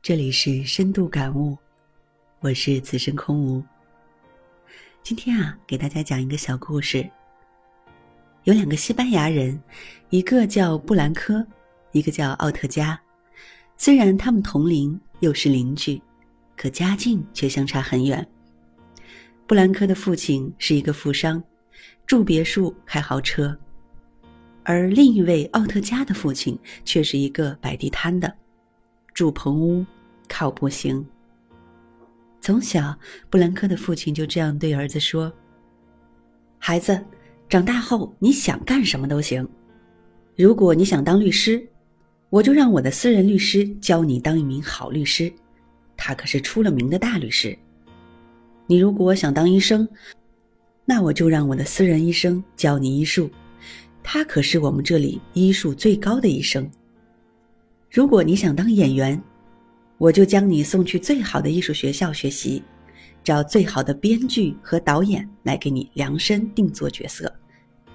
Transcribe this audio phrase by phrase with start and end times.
[0.00, 1.58] 这里是深度感悟，
[2.40, 3.62] 我是此生空无。
[5.02, 7.06] 今天啊，给大家讲一个小故事。
[8.44, 9.60] 有两个西班牙人，
[10.08, 11.44] 一个叫布兰科，
[11.92, 12.98] 一个叫奥特加。
[13.76, 16.00] 虽然他们同龄，又是邻居，
[16.56, 18.26] 可家境却相差很远。
[19.46, 21.42] 布兰科的父亲是一个富商，
[22.06, 23.52] 住别墅，开豪车；
[24.62, 28.32] 而另一位奥特加的父亲却是一个摆地摊的。
[29.18, 29.84] 住棚屋，
[30.28, 31.04] 靠步行。
[32.40, 32.96] 从小，
[33.28, 35.32] 布兰科的父亲就这样对儿子说
[36.56, 37.04] ：“孩子，
[37.48, 39.44] 长大后你想干什么都行。
[40.36, 41.68] 如果你想当律师，
[42.30, 45.32] 我就让我的私人律师教你当一名好律师，
[45.96, 47.58] 他可是出了名的大律师。
[48.68, 49.88] 你如果想当医生，
[50.84, 53.28] 那我就让我的私人医生教你医术，
[54.00, 56.70] 他可是我们这里医术最高的医生。”
[57.90, 59.20] 如果你想当演员，
[59.96, 62.62] 我就将你送去最好的艺术学校学习，
[63.24, 67.32] 找最好的编剧和导演来给你量身定做角色，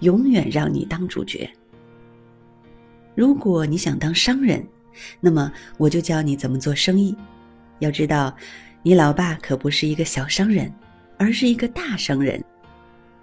[0.00, 1.48] 永远让你当主角。
[3.14, 4.66] 如果你想当商人，
[5.20, 7.14] 那么我就教你怎么做生意。
[7.78, 8.34] 要知道，
[8.82, 10.72] 你老爸可不是一个小商人，
[11.18, 12.42] 而是一个大商人。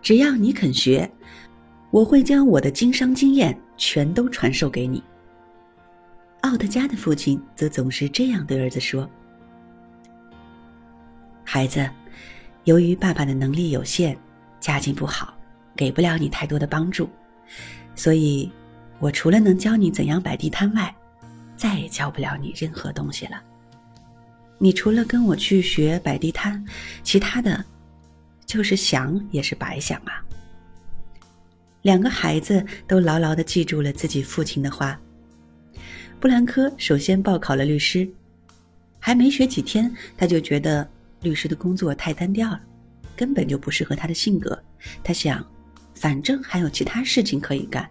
[0.03, 1.09] 只要你肯学，
[1.89, 5.03] 我会将我的经商经验全都传授给你。
[6.41, 9.07] 奥特加的父亲则总是这样对儿子说
[11.43, 11.87] ：“孩子，
[12.63, 14.17] 由于爸爸的能力有限，
[14.59, 15.33] 家境不好，
[15.75, 17.09] 给不了你太多的帮助，
[17.93, 18.49] 所以，
[18.99, 20.95] 我除了能教你怎样摆地摊外，
[21.57, 23.43] 再也教不了你任何东西了。
[24.57, 26.65] 你除了跟我去学摆地摊，
[27.03, 27.63] 其他的，
[28.45, 30.23] 就是想也是白想啊。”
[31.83, 34.97] 两个孩子都牢牢的记住了自己父亲的话。
[36.19, 38.05] 布兰科首先报考了律师，
[38.99, 40.85] 还没学几天，他就觉得
[41.21, 42.61] 律师的工作太单调了，
[43.15, 44.61] 根本就不适合他的性格。
[45.01, 45.45] 他想，
[45.95, 47.89] 反正还有其他事情可以干，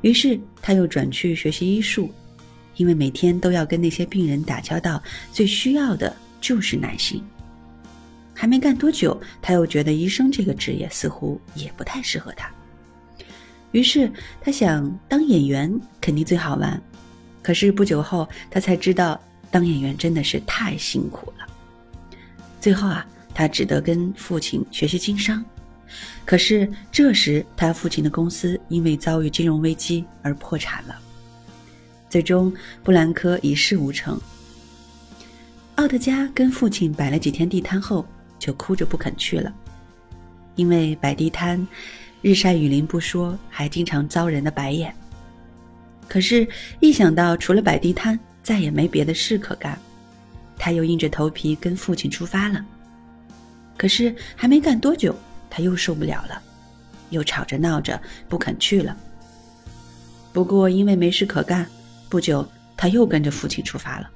[0.00, 2.10] 于是他又转去学习医术，
[2.76, 7.22] 因为每天都要跟那些病人打交道，最需要的就是耐心。
[8.32, 12.50] 还没干多久，他又觉得医生这个职业似乎也不太适合他，
[13.72, 14.10] 于是
[14.40, 16.82] 他想当演员肯定最好玩。
[17.46, 19.20] 可是不久后，他才知道
[19.52, 21.46] 当演员真的是太辛苦了。
[22.60, 25.44] 最后啊，他只得跟父亲学习经商。
[26.24, 30.98] 可是这时，他父亲的公司因为遭遇金融危机而破产了。
[32.10, 32.52] 最终，
[32.82, 34.20] 布兰科一事无成。
[35.76, 38.04] 奥特加跟父亲摆了几天地摊后，
[38.40, 39.54] 就哭着不肯去了，
[40.56, 41.64] 因为摆地摊，
[42.22, 44.92] 日晒雨淋不说，还经常遭人的白眼。
[46.16, 46.48] 可是，
[46.80, 49.78] 一想到除了摆地摊再也没别的事可干，
[50.56, 52.64] 他又硬着头皮跟父亲出发了。
[53.76, 55.14] 可是还没干多久，
[55.50, 56.40] 他又受不了了，
[57.10, 58.00] 又吵着闹着
[58.30, 58.96] 不肯去了。
[60.32, 61.66] 不过因为没事可干，
[62.08, 62.48] 不久
[62.78, 64.10] 他又跟着父亲出发了。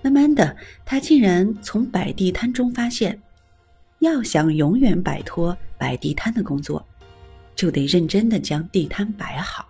[0.00, 3.20] 慢慢的，他竟然从摆地摊中发现，
[3.98, 6.86] 要想永远摆脱摆地摊的工作，
[7.56, 9.66] 就得认真的将地摊摆好。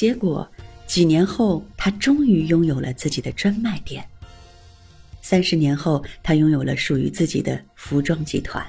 [0.00, 0.50] 结果，
[0.86, 4.02] 几年后，他终于拥有了自己的专卖店。
[5.20, 8.66] 三十年后，他拥有了属于自己的服装集团。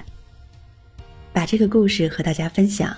[1.32, 2.94] 把这个故事和大家分享，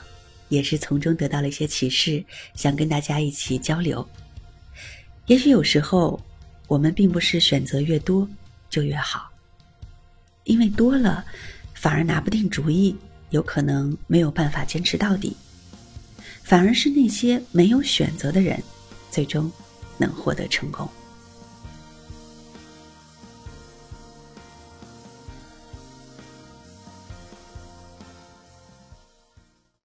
[0.49, 4.03] 也是从中得到了一些启示，想跟大家一起交流。
[5.27, 6.19] 也许有时候，
[6.65, 8.27] 我们并不是选择越多
[8.67, 9.29] 就越好，
[10.45, 11.23] 因为多了，
[11.75, 12.95] 反而拿不定主意，
[13.29, 15.37] 有可能没有办法坚持到底。
[16.43, 18.61] 反而是那些没有选择的人，
[19.09, 19.51] 最终
[19.97, 20.87] 能获得成功。